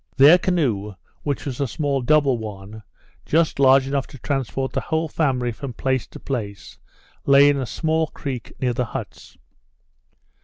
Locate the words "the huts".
8.73-9.37